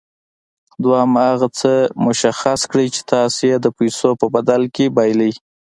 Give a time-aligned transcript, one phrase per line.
[0.83, 1.71] دويم هغه څه
[2.05, 5.33] مشخص کړئ چې تاسې يې د پیسو په بدل کې بايلئ.